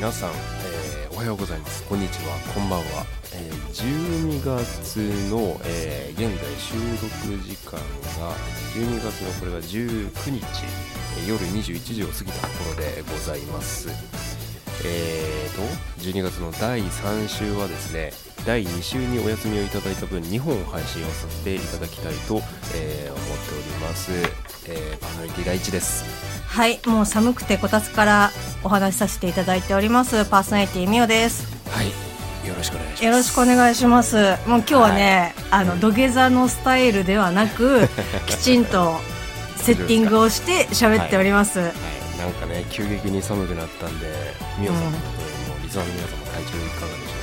[0.00, 1.86] 皆さん、えーおはようございます。
[1.86, 2.32] こんにちは。
[2.54, 3.04] こんばんは、
[3.34, 4.96] えー12月
[5.28, 7.72] の、えー現在収録時間
[8.18, 8.34] が
[8.72, 10.40] 12月のこれが19日、
[11.22, 13.90] え夜21時を過ぎたところでございます。
[14.86, 15.60] えーと
[16.02, 18.14] 12月の第3週はですね
[18.46, 22.40] 第2週にお休みをいただいた分2本配信をさせていただきたいと、
[22.74, 24.12] え思っております、
[24.66, 26.39] えーパーソナリティ第一です。
[26.50, 28.30] はいもう寒くてこたつから
[28.64, 30.28] お話しさせていただいております。
[30.28, 31.46] パーソナリティみおです。
[31.70, 31.86] はい
[32.46, 33.04] よろしくお願いします。
[33.04, 34.16] よろしくお願いします。
[34.16, 37.88] もう今日はね、あの土下座のスタイルではなく
[38.26, 39.00] きちんと
[39.56, 41.68] セッティングをして喋っております、はい、
[42.18, 44.06] なんかね急激に寒くなったんで
[44.58, 44.96] みおさんとも
[45.62, 47.20] リスナーの皆さんも体調いかがでしょ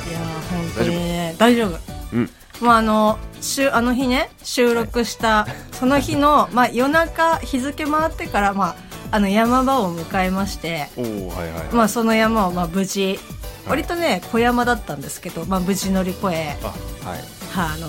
[0.00, 1.78] うかいやー本当にね大丈夫。
[2.14, 8.76] うんもうあの週あの日ね収録したその日の、 まあ、夜中日付回ってから、まあ、
[9.12, 13.18] あの山場を迎えまして、おおはいはい、まあ、その山をまあ無事
[13.64, 13.78] はい。
[13.80, 16.66] 割とね小山だったんですけど、まあ、無事乗り越え、あ
[17.08, 17.18] はい。
[17.50, 17.88] はあ、あの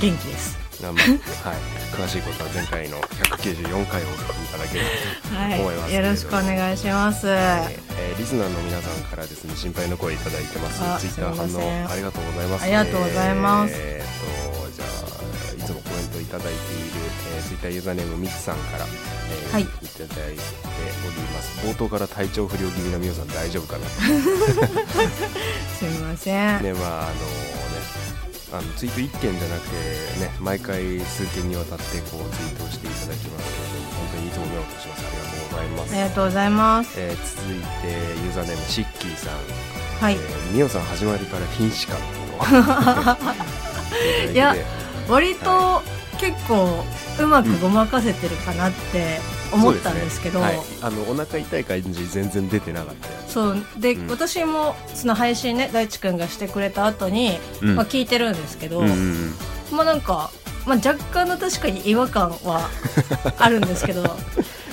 [0.00, 0.65] 元気です。
[0.84, 0.94] はい
[1.94, 7.26] 詳しいことは前回の194回をお聞きいただければと思いますはい、よろしくお願いします。
[7.28, 7.32] は
[7.70, 10.82] いえーリスナーの皆さんからですね心配の声いただいてます。
[10.82, 11.46] あツイッター反
[11.86, 12.62] 応ありがとうございます。
[12.64, 13.74] ありがとうございます。
[13.76, 14.06] えー
[14.66, 14.88] とじゃあ
[15.54, 16.56] いつもコメントいただいている、
[17.36, 19.62] えー、ツイッターユーザーネームみつさんから、えーはい。
[19.62, 20.36] いただいており
[21.32, 21.66] ます。
[21.66, 23.86] 冒頭から体調不良気味なみおさん大丈夫かな？
[25.78, 26.62] すみません。
[26.62, 27.16] ねまああのね
[28.52, 29.74] あのツイート1件じゃなくて
[30.20, 37.00] ね毎回数件にわたってこうツイートをしていただきますけれども本当にいつも目をしますありがとうございますありがとうございます。
[37.00, 37.64] えー続いて
[38.24, 39.34] ユーザーネームシッキーさん、
[40.00, 40.16] はいえ。
[40.18, 42.04] ー、みおさん始まりから瀕死感と
[44.32, 44.54] いや
[45.08, 45.82] 割と
[46.18, 46.84] 結構
[47.18, 49.20] うまくごまかせてるかなって
[49.52, 50.44] 思ったんですけど、ね。
[50.44, 53.56] はい、あのお腹痛い感じ全然出てなかったそう。
[53.78, 54.06] で、うん。
[54.08, 57.76] 私もその配信ね大地君がしてくれた後に、うん。
[57.76, 59.76] まあ、聞いてるんですけど、うんうんうん。
[59.76, 60.30] まあなんか、
[60.66, 62.68] まあ、若干の確かに違和感は
[63.38, 64.04] あるんですけど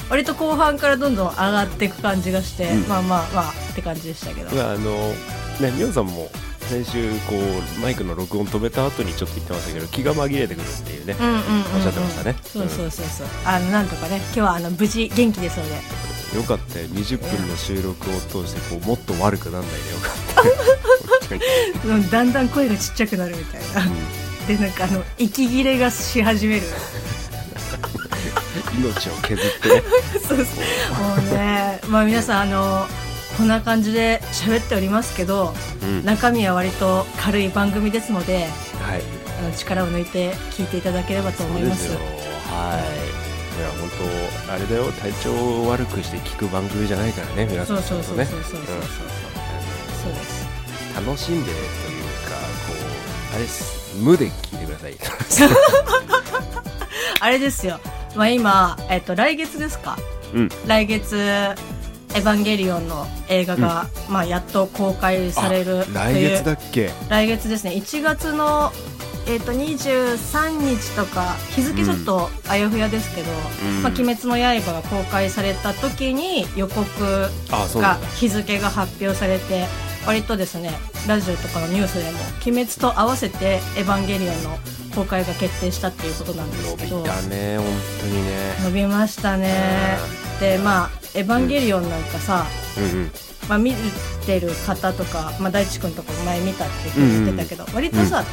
[0.09, 2.87] 割と後半からどんどん上がっていく感じがして、うん。
[2.87, 5.13] まあまあまあって感じでしたけど、まああの
[5.59, 6.29] ねみおさんも
[6.69, 7.39] 先週こう
[7.81, 11.43] マイクの録音止めた後にちょっと言ってましたけど気が紛れてくるっていうね、うんうんうん、うん、
[11.75, 12.35] おっしゃってましたね。
[12.43, 13.27] そうそうそうそう。
[13.45, 15.75] あのなんとかね今日はあの無事元気ですので
[16.37, 16.87] よかったよ。
[16.87, 20.43] 20分の収録を通してこうもっと悪くなんないでよかった。
[22.11, 23.91] だんだん声がちっちゃくなるみたいな。
[24.47, 26.65] でなんかあの息切れがし始める。
[26.65, 26.69] う
[28.79, 29.83] ん命を削ってね。
[30.27, 30.37] そうそう。
[30.37, 30.43] も
[31.15, 32.87] うねまあ皆さんあの
[33.37, 36.05] こんな感じで喋っておりますけどうん。
[36.05, 38.47] 中身は割と軽い番組ですので
[38.81, 39.01] はい。
[39.39, 41.87] あの力を抜いて聞いていただければと思います。
[41.87, 42.07] そうですよ。
[42.51, 42.83] はい。
[43.59, 43.89] いや本
[44.47, 44.91] 当あれだよ。
[44.93, 45.31] 体調
[45.63, 47.77] を悪くして聞く番組じゃないからね皆さん。
[47.83, 48.59] そうそうそうそうねそう
[51.05, 51.59] 楽しんでというか
[52.67, 52.73] こ
[53.33, 54.95] うあれっす無で聞いてください
[57.19, 57.79] あれですよ
[58.15, 59.97] まあ今えっと来月ですか
[60.33, 61.15] うん来月
[62.15, 66.91] エヴァンゲリオンの映画が、まあやっと公開される来月だっけ？
[67.09, 67.71] 来月ですね。
[67.71, 68.71] 1月の
[69.25, 73.31] えっ、と23日とか日付ちょっとあやふやですけど
[73.65, 73.81] 「うん。
[73.81, 76.83] まあ、鬼滅の刃」が公開された時に予告
[77.79, 79.65] が日付が発表されて
[80.05, 80.71] 割とですね
[81.07, 84.57] ラジオとかのニュースでも「鬼滅」と合わせて「エヴァンゲリオン」の
[84.93, 87.65] 公開が決定したっていうことなんです伸びけどたね本
[88.01, 88.55] 当にね。
[88.65, 89.97] 伸びましたね。
[90.41, 92.45] でまあ「エヴァンゲリオン」なんかさ、
[92.77, 93.11] うんうん。
[93.49, 93.75] まあ、見
[94.25, 98.23] てる方とか、まあ、大地君とかも前見たって言ってたけど、割とさ、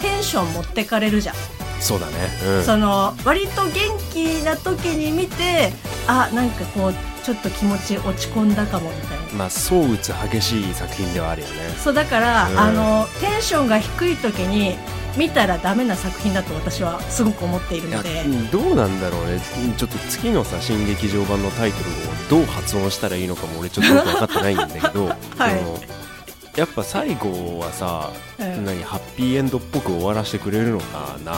[0.00, 1.34] テンション持ってかれるじゃん、
[1.80, 2.12] そうだね。
[2.46, 2.64] うん。
[2.64, 3.72] その割と元
[4.12, 5.72] 気な時に見て
[6.06, 6.94] あなんかこう
[7.24, 9.24] ちょっと気持ち落ち込んだかもみたいな。
[9.34, 11.54] まあ相打つ激しい作品ではあるよね。
[11.82, 12.58] そうだから、うん。
[12.58, 14.78] あのテンションが低い時に
[15.16, 18.22] 見たらダメな作品だと私はすごく思っているので。
[18.22, 19.40] うんどうなんだろうね。
[19.64, 21.90] うんちょっと次のさ新劇場版のタイトル
[22.38, 25.06] をどう発音したらいいのかも俺ちょっとよく分かってないんだけど、
[25.38, 26.58] はい。
[26.58, 28.64] やっぱ最後はさ、うん。
[28.64, 31.34] 何ハッピーエンドっぽく終わらせてくれるのかな、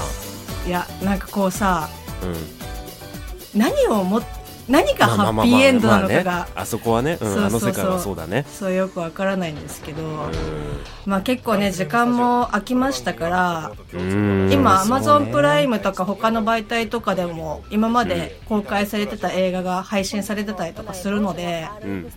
[0.67, 1.89] いやなんかこうさ
[2.23, 4.23] うん、何をも
[4.69, 7.47] 何がハッピーエンドなのかが、まあそこはね、うんそうそうそう。
[7.47, 8.47] あの世界はそうだね。
[8.49, 10.31] そうよくわからないんですけど、う
[11.07, 13.73] まあ結構ね時間も空きましたから
[14.53, 22.13] 今アマゾンプライムムとか他の媒体とかでも今まで公開されてた映画が配信されてたりとかするので、うん。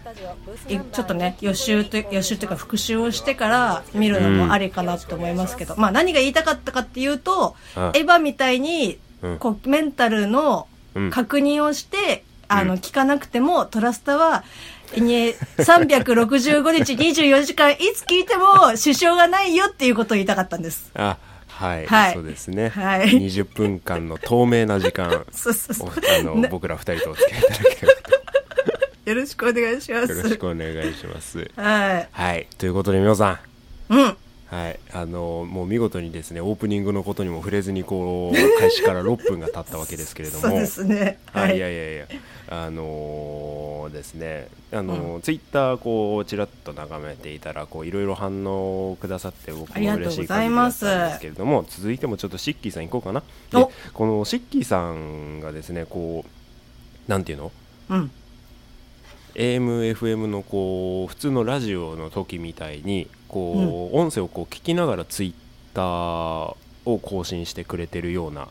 [0.68, 7.84] いちょっとね予習と予習というか復習をしてから見るのもありかなと思いますけど、まあ何が言いたかったかっていうと、うん。
[7.84, 9.40] エヴァみたいにうん。
[9.40, 11.12] こうメンタルのうん。
[11.12, 12.68] 確認をして、あうん。
[12.70, 14.44] の聞かなくてもトラスタは
[14.98, 20.92] に365日24時間いつ聞いても支障がないよっていうことを言いたかったんです。
[20.96, 22.14] あはい、はい。
[22.14, 23.08] そうですね、はい。
[23.08, 25.26] 20分間の透明な時間。
[25.32, 25.88] そうそうそう。
[25.88, 26.50] おあのね。
[26.50, 27.94] 僕ら二人とお付き合いいただければ
[29.06, 30.38] よろしくお願いしまよろしす。
[30.38, 31.50] くお願いします。
[31.56, 32.08] はい。
[32.12, 32.48] はい。
[32.58, 33.40] ということで皆さ
[33.90, 33.94] ん。
[33.94, 34.18] うん。
[34.56, 40.42] はい、あのもう見事にですねオープニングのことにも触れずにこう開始から6分が経ったわけですけれども。
[40.44, 41.20] そうですね。
[41.34, 41.56] は、はい。
[41.56, 41.58] い。
[41.58, 42.06] いやいやいや。
[42.48, 44.48] あのーですね。
[44.72, 53.24] あのーツイッターこうちらっと眺めていたらこういろいろ反応をくださって僕も嬉しい限りだったんですけれども続いてもちょっとシッキーさん行こうかな。
[53.52, 57.52] でおこのシッキーさんがですねこうなんていうの？
[57.90, 58.12] うん。
[59.36, 65.34] AMFM のこう普通のラジオの時みたいにこう、音声をこう聞きながらツイッ
[65.74, 66.56] ターを
[67.02, 68.48] 更新してくれてるような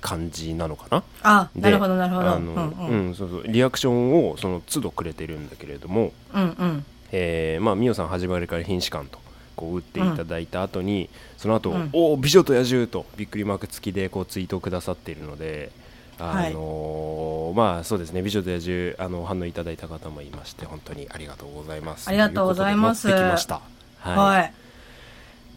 [0.00, 1.02] 感じなのかな？
[1.24, 2.30] あ、でなるほど、なるほど。
[2.30, 3.06] あのうんうん。
[3.08, 3.42] うんそうそう。
[3.48, 6.84] リアクションをその都度くれてるんだけれども、うんうん。
[7.10, 9.18] えーまあみおさん始まりから品種感と
[9.56, 11.90] こう打っていただいた後に、その後、うん。
[11.92, 15.72] おお美女と野獣とびっくりマーク付きでこうツイートをくださっているので
[16.20, 18.22] あのーまあそうですね。
[18.22, 22.08] 美女と野獣あの反応いただいた方もいまして本当にありがとうございます。
[22.08, 23.08] ありがとうございます。
[23.08, 23.60] できました
[24.02, 24.24] は。
[24.24, 24.52] はい。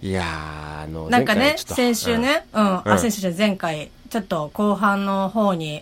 [0.01, 2.81] い、いやーあのなんかね、先週ね、うん、うん。
[2.91, 5.81] あ、先週じゃ前回、ちょっと後半の方に、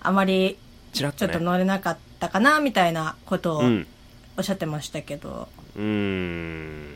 [0.00, 0.58] あまり、
[0.92, 3.86] ちょっと乗れなかったかな、みたいなことをうん。
[4.36, 6.94] おっしゃってましたけど、うーん。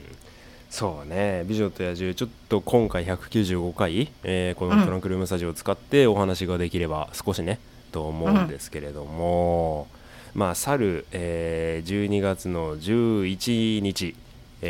[0.68, 7.60] そうね「美女と野獣」ちょっと今回195回、えーこのトランクルームスタジオを使ってお話ができれば少しね
[7.92, 9.86] と思うんですけれども、
[10.34, 14.14] まあ去る、えー12月の11日、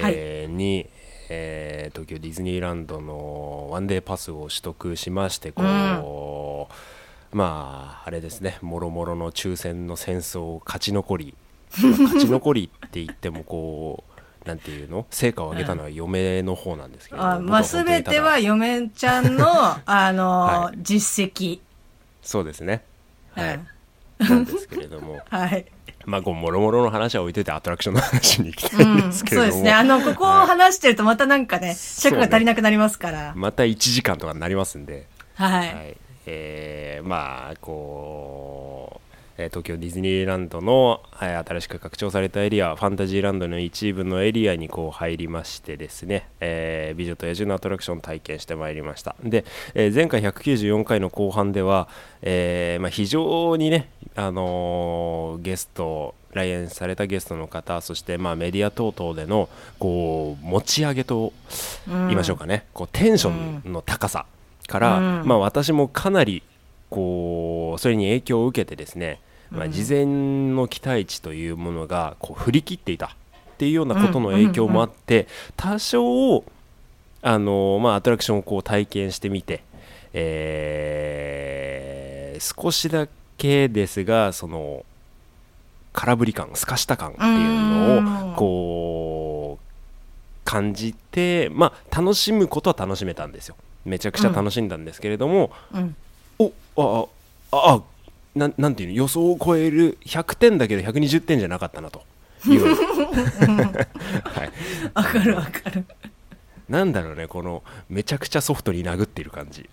[0.05, 0.89] えーに、
[1.29, 6.69] えー東京ディズニーランドのワンデーパスを取得しましてこ
[7.33, 11.35] う、まああれですねもろもろの抽選の戦争を勝ち残り
[11.83, 14.05] まあ勝ち残りって言ってもこ
[14.45, 15.07] うなんていうの？
[15.11, 18.13] 成果を上げたのは嫁の方なんですけれども、あまあ、僕本すべ当にただ。
[18.13, 19.47] ては嫁ちゃんの、
[19.85, 21.59] あの、は実績。
[22.23, 22.85] そうですね。
[23.33, 23.61] はい、
[24.21, 24.29] うん。
[24.29, 25.19] なんですけれども。
[25.29, 25.67] はい。
[26.07, 29.73] まあこうもろもろの話は置いといてアトラクションの話に行きたいんうん、ですけれども、そうですね。
[29.73, 33.33] あの、ここを話してるとまたなんかね、そうね尺が足りなくなりますから。
[33.37, 35.75] また1時間とかになりますんで、はい。
[35.75, 35.97] はい
[36.29, 38.66] えーまあこう、
[39.39, 49.15] えー東京ディズニーランドの、はい新しく拡張されたエリアファンタジーランドの一部のエリアにこう入りましてですね、えー美女と野獣のアトラクションを体験してまいりました。
[49.23, 49.45] で、
[49.75, 51.89] えー前回194回の後半では、
[52.23, 59.49] えーまあ、非常にね、あのーゲスト来園されたゲストの方そしてまあメディア等々での
[59.79, 61.33] こう持ち上げと
[61.87, 64.27] 言いましょうかね、こうテンションの高さ
[64.67, 65.29] から、うん。
[65.29, 66.43] まあ、私もかなり
[66.91, 69.21] こうそれに影響を受けてですね、
[69.51, 70.07] まあ、事前
[70.55, 73.11] の期待値というものがこう振り切っていたっ
[73.59, 75.27] ていうようなことの影響もあって、
[75.57, 76.45] 多少
[77.23, 79.63] あの、まあ、アトラクションをこう体験してみて、
[80.13, 84.85] えー少しだけですがその
[85.93, 88.33] 空振り感すかした感っていうのうん。
[88.33, 89.65] をこう
[90.45, 93.57] 感じてまあ楽しむことは楽しめたんですよ。
[93.85, 95.97] めちゃくちゃ楽しんだんですけれども、うん。
[96.39, 97.07] おあ
[97.57, 97.83] ああ
[98.37, 102.03] なんなんていうの予想を超える100点だけど120点じゃなかったなと。
[102.47, 104.53] いう、はい、
[104.95, 105.85] わかるわかる。
[106.69, 109.69] なんだろうねこのめちゃくちゃソフトに殴っている感じ。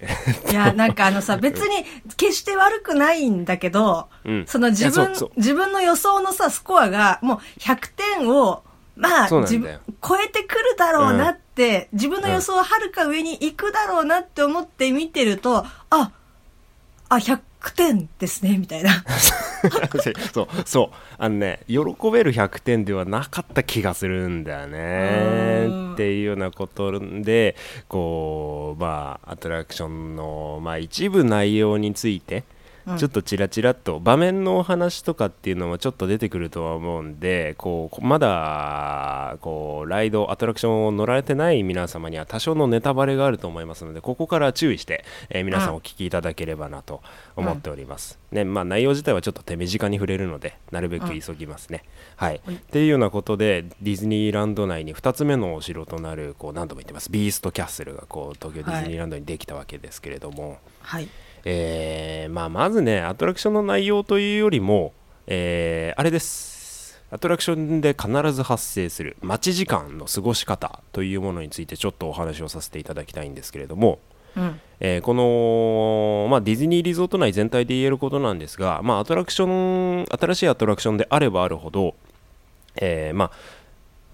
[0.52, 1.86] いや、なんかあのさ、別に
[2.18, 4.46] 決して悪くないんだけど、うん。
[4.48, 8.64] その自分自分の予想のさ、スコアがもう100点を、
[8.96, 16.12] まあ、超えてくるだろうなって、自分の予想ははるか上に行くだろうなって思って見てると、あ、
[17.10, 17.40] あ、100
[17.72, 19.04] 点ですね、みたいな。
[20.34, 21.78] そうそうあのね喜
[22.12, 27.56] べる100点ではなかった気がするんだようんねっていうようなことで
[27.88, 32.44] こうまあアトラクションの、まあ、一部内容について
[32.88, 32.98] うん。
[32.98, 47.02] ちょっとちらちらっと場面のお話とかっていうのもちょっと出てくるとは思うんでこうまだこうライドアトラクションを乗られてない皆様には多少のネタバレがあると思いますのでここから注意して、えー皆さんお聞きいただければなと
[47.36, 51.84] 思っております、ねまあ、内容自体はちょっと手短に触れるのでなるべく急ぎますね、
[52.16, 52.56] はい、はい。
[52.56, 57.12] っていうようなことでディズニーランド内に2つ目のお城となるこう何度も言ってます。
[57.12, 61.08] ビーストキャッスルがこう東京ディズニーランドにできたわけですけれども、はい。
[61.46, 64.94] えーまあ、まずねアトラクションの内容というよりも、
[65.28, 66.54] えーあれです
[67.12, 74.00] アトラクションで必ず発生する待ち時間の過ごし方というものについてちょっとお話をさせていただきたいんですけれども、
[74.36, 74.60] うん。
[74.80, 81.94] えーこの、まあ、ディズニーリゾート内全体で言えることなんですが、まあ、アトラクション新しいアトラクションであればあるほど、
[82.78, 83.32] えーまあ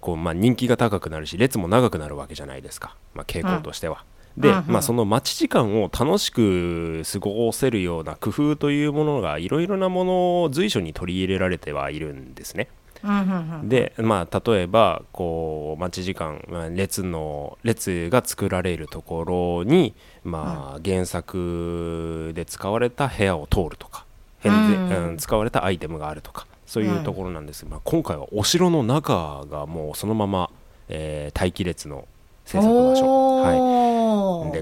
[0.02, 4.04] こうまあ、人気が高くなるし列も長くなるわけじゃないですか、まあ、傾向としては。
[4.40, 4.64] で、うんうん。
[4.68, 12.70] まあ、その待ち時間を楽しく過ごせるような工夫というものがいろいろなものを随所に取り入れられてはいるんですね。
[13.04, 13.70] うんうんうん。
[13.70, 19.94] で、まあ、例えばこう待ち時間、まあ列の列が作られるところに、
[20.24, 24.06] まあ、原作で使われた部屋を通るとか
[24.40, 27.66] 変で、うんうん使われたアイテムがあるとかそういうところなんです。
[27.66, 30.50] が、まあ、今回はお城の中がもうそのまま、
[30.88, 32.08] えー待機列の
[32.46, 33.42] 制作場所。
[33.42, 33.54] は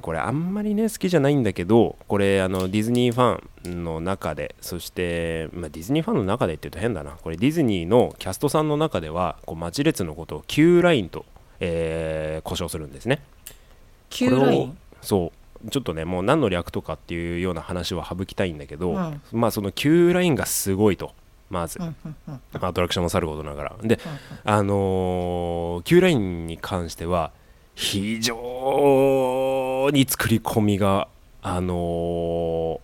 [0.08, 7.18] これあんまりね好きじゃないんだけどこれあのディズニーファンの中でそして、まあ、ディズニーファンの中でって言うと変だな。
[7.22, 11.26] これディズニーのキャストさんの中ではこう待ち列のことを Q ラインと、
[11.60, 13.22] えー、呼称するんですね。
[14.10, 14.78] Q ライン？
[15.02, 15.34] そ
[15.66, 15.70] う。
[15.72, 19.22] ちょっとねもう何の略とかっていうような話は省きたいんだけど、うん。
[19.34, 21.12] まあその Q ラインがすごいと。
[21.50, 22.42] まず、うんうんうん。
[22.54, 23.76] アトラクションもさることながら。
[23.84, 24.00] で
[24.46, 27.34] あのー、Q ラインに関しては
[27.78, 31.08] 非常に作り込みが
[31.44, 32.80] あのー、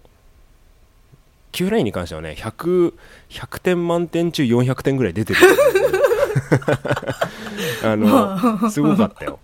[1.51, 2.93] Q ラインに関してはね 100,
[3.29, 5.39] 100点満点中400点ぐらい出てる。
[7.83, 9.39] あのすごかったよ、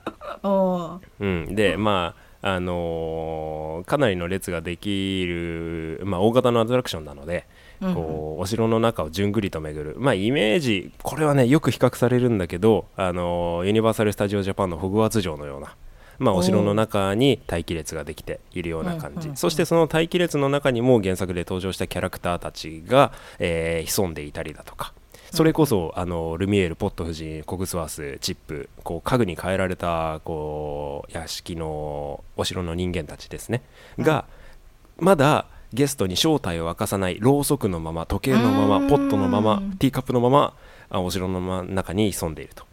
[1.20, 2.14] うん、でま
[2.44, 15.76] ああのーかなりの列ができる、まあ、大型のアトラクションなので、うんこうお城の中をじゅんぐりと巡る、まあ、イメージこれはねよく比較されるんだけど、あのーユニバーサル・スタジオ・ジャパンのホグワーツ城のような、
[16.18, 24.94] まあ、お城の中に待機列ができているような感じ、そしてその待機列の中にも原作で登場したキャラクターたちが、えー潜んでいたりだとか。
[25.32, 33.62] それこそ、あのルミエール、ポット夫人、コグスワース、チップこう家具に変えられたこう屋敷のお城の人間たちですね、
[34.00, 34.26] が
[34.98, 40.54] まだゲストに正体を明かさないろうそくのまま時計のままポットのままティーカップのまま
[40.90, 42.66] あお城のま中に潜んでいると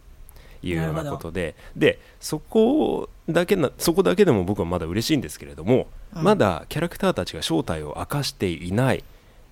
[0.63, 1.55] いうようなことで。
[1.75, 6.23] でそこだけなそこだけでも僕はまだ嬉しいんですけれども、うん。
[6.23, 9.03] まだキャラクターたちが正体を明かしていない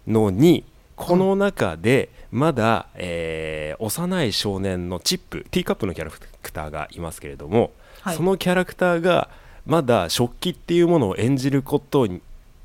[0.08, 0.64] のに
[0.96, 7.72] この中でまだ、えー幼い少年のチップティーカップのキャラクターがいますけれども、
[8.02, 8.16] はい。
[8.16, 9.30] そのキャラクターが
[9.66, 12.08] まだ食器っていうものを演じること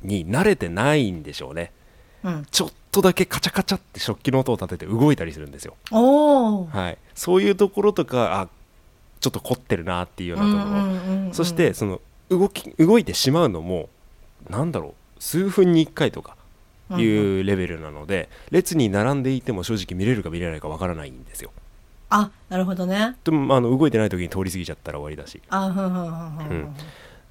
[0.02, 1.72] にに慣れてないんでしょうね。
[2.24, 2.46] うん。
[2.50, 8.48] ちょっとだけカチャカチャって食器の音を立てて動いたりするんですよ、はい、そういうところとかあ
[9.20, 13.88] ちょっと凝ってるなっていうようなところ、うんうんうんうんそしてその動き動いてしまうのも
[14.48, 14.94] なんだろう。
[15.20, 16.36] 数分に1回とか
[16.92, 21.52] いうレベルなので、列に並んでいても正直見れるか見れないかわからないんですよ。
[22.08, 23.16] あ、なるほどね。
[23.22, 25.40] でもあの動いてない時に通り過ぎちゃったら終わりだし。
[25.50, 26.76] あ、ふんふんふんふんふうんん。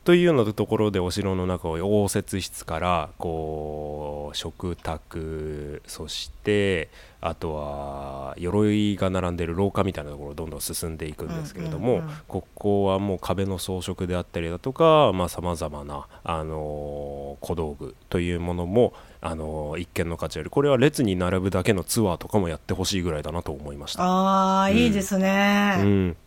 [0.09, 1.73] というようなところでお城の中を
[2.03, 6.89] 応接室からこう食卓そして
[7.21, 24.03] あとは鎧が並んでる廊下みたいなところをどんどん進んでいくんですけれども、うんうんうんここはもう壁の装飾であったりだとかさまざ、まな、あのー小道具というものも、あのー一見の価値あるこれは列に並ぶだけのツアーとかもやってほしいぐらいだなと思いました。
[24.03, 25.77] ああ、いいですうね。
[25.77, 26.17] ん、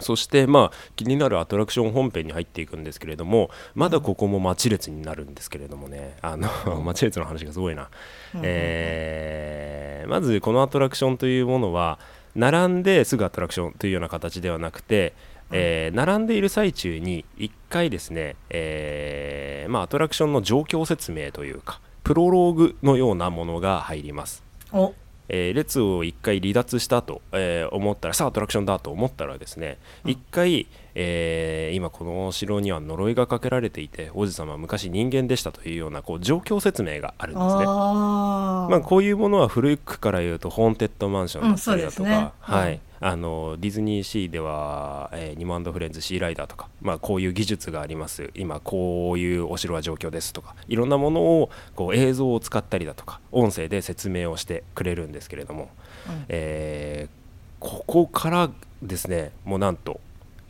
[0.00, 6.16] そして、まあ、気になるアトラクション本編に入っていくんですけれどもまだここも待ち列になるんですけれどもね。
[6.22, 6.48] あの
[6.82, 7.88] 待ち列の話がすごいな、
[8.34, 11.98] うんえーまずこのアトラクションというものは
[12.34, 15.12] 並んですぐアトラクションというような形ではなくて、
[15.52, 24.42] えー並んでいる最中に1回ですね、えーまあ、アトラクションの状況説明というかプロローグのようなものが入ります。
[24.72, 24.94] お、
[25.32, 37.64] えー列を1回離脱したと、えー思ったらさあアトラクションだと思ったらですね1回、えー今このお城には呪いがかけられていて王子様は昔人間でしたというようなこう状況説明があるんですね。
[37.66, 38.70] あー。
[38.70, 48.30] まあ、こういうものは古くから言うとホーンテッドマンションだったりだとか、うんねうんはい、あのディズニーシーでは、えーニモフレンズシーライダーとか、まあ、こういう技術があります。
[48.34, 55.70] 今こういうお城は状況ですとかいろんなものをこう映像を使ったりだとか音声で説明をしてくれるんですけれども、
[56.08, 56.24] うん。
[56.28, 57.20] えー
[57.60, 58.50] ここから
[58.82, 60.00] ですねもうなんと、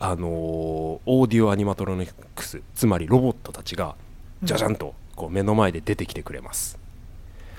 [0.03, 3.95] あのーオーディオアニマトロニクスつまりロボットたちが
[4.43, 6.79] じゃじゃんとこう目の前で出てきてくれます。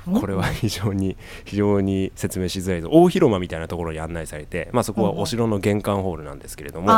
[0.04, 6.90] これは非常に非常に説明しづらい大広間みたいなところに案内されて、まあ、そこはお城の玄関ホールなんですけれども、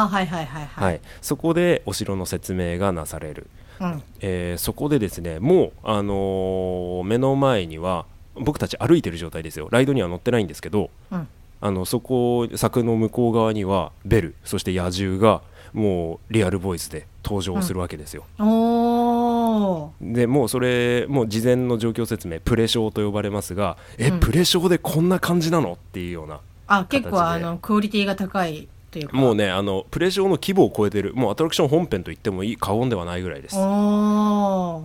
[1.21, 3.47] そこでお城の説明がなされる、
[3.79, 4.03] うん。
[4.21, 9.69] えーそこでですねもう、あのー目の前には僕たち歩いてる状態ですよ。
[9.71, 11.29] ライドには乗ってないんですけどうん
[11.67, 15.41] あのそこ柵の向こう側にはベルそして野獣が
[15.73, 18.25] もうリアルボイスで登場するわけですよ。
[18.39, 20.13] おー。
[20.13, 24.21] でもうそれもう事前の状況説明プレショーと呼ばれますがえ、うん。
[24.21, 25.73] プレショーでこんな感じなの？
[25.73, 29.17] っていうようなあ結構あのクオリティが高いというか。
[29.17, 31.15] もうねあのプレショーの規模を超えてる。
[31.15, 33.57] もうアトラクション本編と言ってもいい過言ではないぐらいです。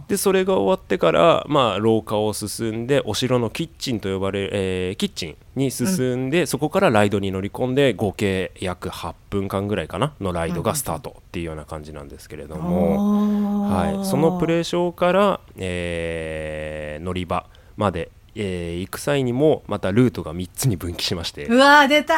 [0.07, 17.45] でそれが終わってから、まあ、廊下を進んでお城のキッチンと呼ばれる、えーキッチンに進んで、そこからライドに乗り込んで合計約8分間ぐらいかなのライドがスタートっていうような感じなんですけれども、はい、そのプレーショーから、えー乗り場
[17.77, 21.45] まで、えー行く際にもまたルートが3つに分岐しまして。
[21.45, 22.15] うわー出た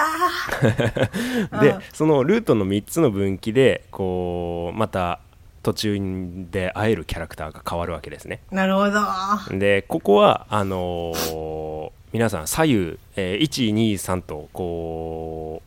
[0.62, 1.60] ー。
[1.62, 1.82] でうん。
[1.94, 5.20] そのルートの3つの分岐でこうまた
[5.64, 5.98] 途中
[6.52, 8.42] で会えるキャラクターが変わるわけですね。
[8.52, 9.58] なるほど。
[9.58, 15.62] でここはあのー皆さん左右、えー123とこ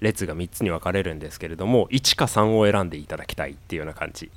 [0.00, 4.30] う列が3つに分かれるんですけれども1か3を選んでいただきたいっていうような感じ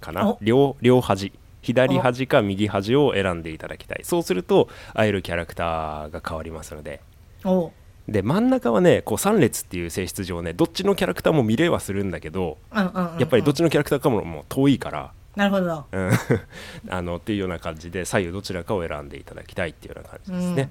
[0.00, 0.26] かな。
[0.28, 0.38] お。
[0.40, 4.00] 両両端左端か右端を選んでいただきたい。
[4.02, 7.00] そうすると会えるキャラクターが変わりますので。
[7.44, 7.72] お。
[8.08, 15.12] で真ん中はねこう3列っていう性質上ねどっちのキャラクターも見れはするんだけどうんうんうんうんやっぱりどっちのキャラクターかももう遠いから。
[15.36, 15.86] なるほど。
[15.90, 16.10] うん。
[16.90, 20.70] あのっていうような感じで左右どちらかを選んでいただきたいっていうような感じですね。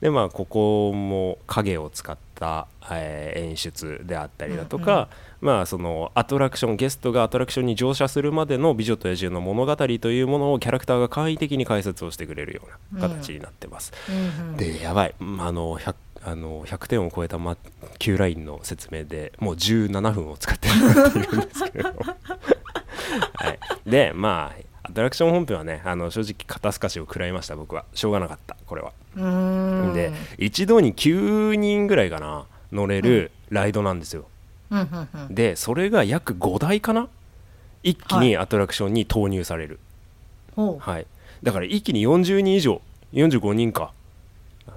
[0.00, 5.08] でまあここも影を使った、えー演出であったりだとか、
[5.40, 13.92] まあそのアトラクションゲストがアトラクションに乗車するまでの「美女と野獣」の物語というものをキャラクターが簡易的に解説をしてくれるような形になってます。
[14.08, 14.56] うんうん。
[14.56, 17.56] でやばい、まああの 100, あの100点を超えた、ま、
[17.98, 20.72] Q ラインの説明でもう17分を使ってる
[21.08, 21.92] っていうんですけれど。
[21.92, 22.00] も、
[23.34, 27.84] はい、でまあアトラクション本編はねあの正直肩透かしを食らいました僕は。
[27.94, 29.92] しょうがなかったこれは、ん。
[29.94, 34.26] で一度に9人ぐらいかな乗れるライドなんですよ、
[35.30, 37.08] でそれが約5台かな
[37.82, 39.80] 一気にアトラクションに投入される、
[40.54, 40.78] ほう。
[40.78, 41.06] はい、
[41.42, 42.80] だから一気に40人以上
[43.12, 43.92] 45人か。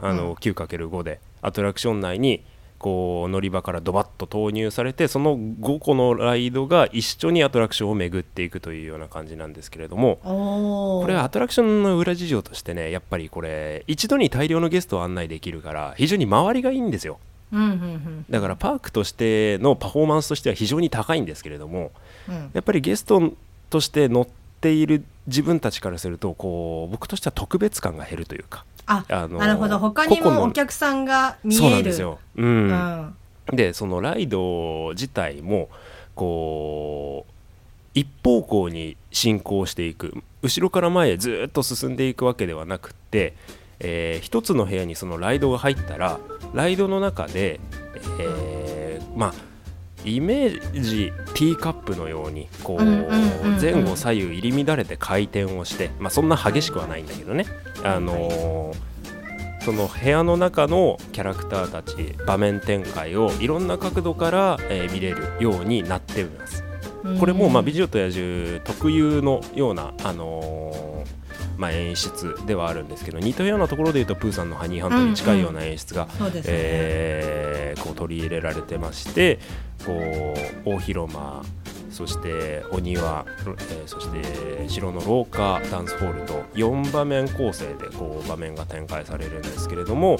[0.01, 0.33] あの、うん。
[0.33, 2.43] 9×5 でアトラクション内に
[2.83, 17.19] こう乗り場からドバッと投入されてその5個のライドが一緒にアトラクションを巡っていくというような感じなんですけれどもこれはアトラクションの裏事情としてねやっぱりこれ一度に大量のゲストを案内できるから非常に回りがいいんですよ。
[17.53, 21.91] うんうんだからパークとしてのパフォーマンスとしては非常に高いんですけれども
[22.27, 22.51] うんうん。
[22.53, 23.31] やっぱりゲスト
[23.69, 24.27] として乗っ
[24.59, 29.79] ている自分たちからするとこう僕としては特別感が減るというかああのなるほど。
[29.79, 32.71] 他にもお客さんが見そうなえるんですよ、ううん。
[32.71, 33.15] ん
[33.51, 35.69] でそのライド自体も
[36.15, 37.31] こう
[37.93, 40.23] 一方向に進行していく。
[40.41, 43.33] 後ろから前へずっと進んでいくわけではなくって、
[43.79, 46.19] えー一つの部屋にそのライドが入ったら
[46.53, 47.59] ライドの中で、
[48.19, 49.33] えーまあ
[50.05, 52.83] イメージティーカップのようにこう
[53.61, 57.45] 前後左右入り乱れて回転をして、まあ、そんな激しくはないんだけどね、
[57.83, 58.93] あのー
[59.63, 61.95] その部屋の中のキャラクターたち
[62.27, 66.65] 場面展開をいろんな角度から、えー見れるようになっています。
[67.17, 71.13] これも、まあ、美女と野獣特有のような、あのー
[71.57, 76.07] まあ、演出ではあるんですけど似たようなところでいうとプーさんのハニーハントに近いような演出が、
[76.45, 79.39] えーこう取り入れられてまして
[79.85, 79.91] こ
[80.65, 81.41] う大広間
[81.93, 90.17] そしてお庭、えーそして城の廊下ダンスホールと4場面構成でこう場面が展開されるんですけれども、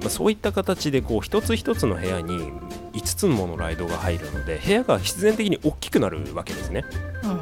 [0.00, 2.52] まあ、そういった形でこう一つ一つの部屋に
[2.92, 6.84] 5つものライドが入るので部屋が必然的に大きくなるわけですね。
[7.24, 7.38] うん、っ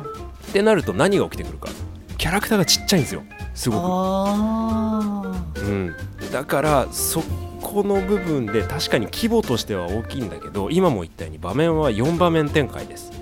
[0.53, 1.69] てなると何が起きてくるか。
[2.17, 3.23] キャラクターがちっちゃいんですよ。
[3.55, 3.83] すごく。
[3.85, 5.95] あうん、
[6.33, 7.23] だからそ
[7.61, 13.13] この部分で確かに規模としては大きいんだけど今も言ったように場面は4場面展開です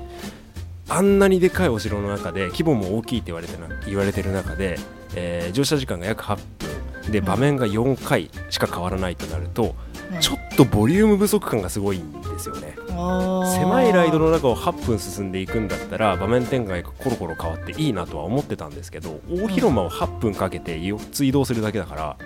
[0.89, 4.79] あんなにでかいお城の中で規模も大きいって言われてな言われてる中で、
[5.15, 7.13] えー乗車時間が約8分。
[7.13, 9.77] で場面が4回しか変わらないとなると、
[10.21, 12.75] ちょっとボリューム不足感がすごいんですよね。
[12.89, 22.17] 狭狭いライドの中を8分進んでいくんだったら場面展開がコロコロ変わっていいなとは思ってたんですけど大広間を8分かけて4つ移動するだけだから、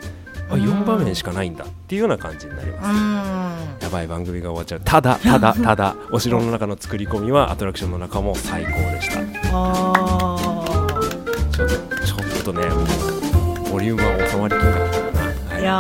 [0.51, 0.63] あうん。
[0.63, 2.97] 4場面しかないんだっていうような感じになります、うん。
[3.83, 4.81] やばい番組が終わっちゃう。
[4.85, 9.21] ただただただお城の中の作り込みはアトラクションの中も最高でした。
[9.53, 10.37] あ
[11.53, 11.75] ちょっと
[12.07, 12.63] ちょっとね
[13.71, 15.71] ボリュームは収まりきらなかったな、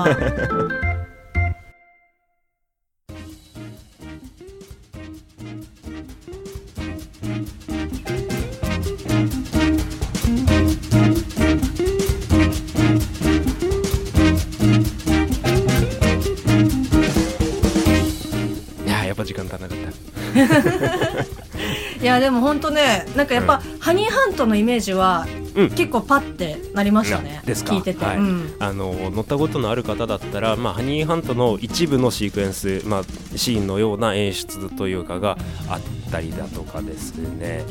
[0.00, 0.12] はい。
[0.12, 0.79] ーいや
[22.10, 25.70] やでも本当ねなんかやっぱ、ハニーハントのイメージは、うん。
[25.70, 27.74] 結構パッてなりましたねですか。
[27.74, 28.16] 聞いてて、はい。
[28.18, 28.54] うん。
[28.58, 33.02] あの乗ったことのある方だったら、まあ、ハニーハントの一部のシークエンス、まあ、
[33.36, 37.64] シーンのような演出というかがあったりだとかですね。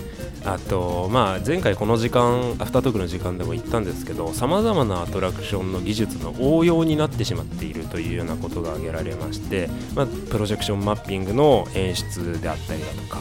[0.46, 13.20] あと、まあ、前回この時間アフタートークの時間でも言ったんですけどさまざまなアトラクションの技術の応用になってしまっているというようなことが挙げられまして、まあ、プロジェクションマッピングの演出であったりだとか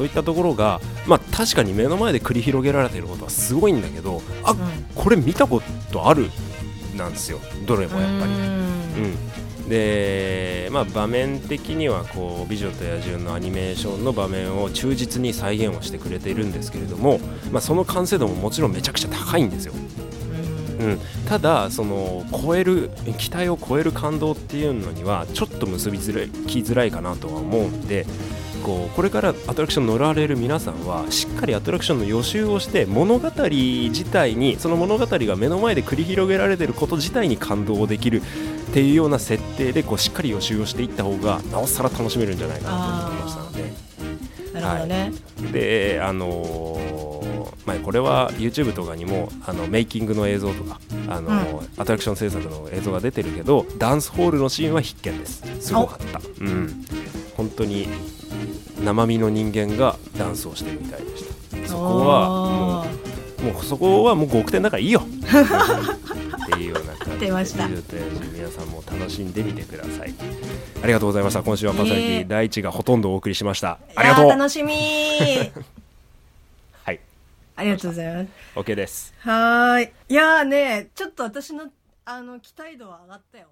[0.00, 4.56] そういったところが、まあ、確かに目の前で繰り広げられていることはすごいんだけどあ
[4.94, 5.60] これ見たこ
[5.92, 6.30] とある
[6.96, 7.38] なんですよ。
[7.66, 8.32] どれもやっぱり。
[8.32, 17.20] うん、で、まあ、場面的にはこう「美女と野獣」のアニメーションの場面を忠実に再現をしてくれているんですけれども、
[17.52, 19.74] まあ、その完成度ももちろんめちゃくちゃ高いんですよ。
[20.80, 28.06] うん、ただその超える期待を超える感動っていうのにはちょっと結びづらいきづらいかなとは思うんで
[28.60, 43.90] こうこれからアトラクション乗られる皆さんはしっかりアトラクションの予習をして物語自体にその物語が目の前で繰り広げられていること自体に感動できるっていうような設定でこうしっかり予習をしていった方がなおさら楽しめるんじゃないかなと思いましたので。
[44.52, 45.12] なるほどね、
[45.52, 47.20] であのー
[47.64, 55.42] まあ、これは YouTube とかにもあのメイキングの映像とか、あのーアトラクション制作の映像が出てるけどダンスホールのシーンは必見です。
[55.60, 56.20] すごかった。
[56.40, 56.84] うん。
[57.36, 57.88] 本当に
[58.84, 61.68] 生身の人間がダンスをしてるみたいでした。
[61.68, 65.00] そこはもうもうそこはもう5億点だからいいよ。
[66.44, 67.68] っていうような感じで出ました。
[67.68, 70.14] 皆さんも楽しんでみてください。
[70.82, 71.42] ありがとうございました。
[71.42, 73.78] 今週はパーソナリティ第一がほとんどお送りしました。
[73.90, 74.28] いありがとう。
[74.30, 74.74] 楽しみ。
[74.74, 75.52] ー
[76.84, 77.00] はい。
[77.56, 78.28] ありがとうございます。
[78.56, 79.14] OK です。
[79.20, 79.92] はーい。
[80.08, 81.70] いやーねちょっと私の
[82.04, 83.46] あの期待度は上がったよ